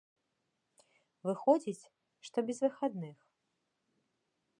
Выходзіць, 1.29 1.89
што 2.29 2.37
без 2.47 2.57
выхадных. 2.65 3.17